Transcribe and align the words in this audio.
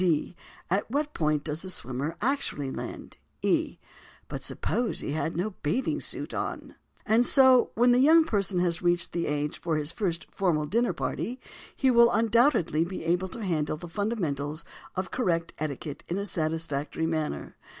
D. 0.01 0.35
At 0.67 0.89
what 0.89 1.13
point 1.13 1.43
does 1.43 1.61
the 1.61 1.69
swimmer 1.69 2.15
actually 2.23 2.71
land? 2.71 3.17
E. 3.43 3.77
But 4.27 4.41
suppose 4.41 4.99
that 4.99 5.05
he 5.05 5.11
has 5.11 5.33
no 5.35 5.51
bathing 5.61 5.99
suit 5.99 6.33
on?_ 6.33 6.73
And 7.05 7.23
so, 7.23 7.69
when 7.75 7.91
the 7.91 7.99
young 7.99 8.23
person 8.23 8.57
has 8.61 8.81
reached 8.81 9.11
the 9.13 9.27
age 9.27 9.59
for 9.61 9.77
his 9.77 9.91
first 9.91 10.25
formal 10.31 10.65
dinner 10.65 10.93
party, 10.93 11.39
he 11.75 11.91
will 11.91 12.09
undoubtedly 12.11 12.83
be 12.83 13.03
able 13.05 13.27
to 13.27 13.43
handle 13.45 13.77
the 13.77 13.87
fundamentals 13.87 14.65
of 14.95 15.11
correct 15.11 15.53
etiquette 15.59 16.03
in 16.07 16.17
a 16.17 16.25
satisfactory 16.25 17.05
manner. 17.05 17.55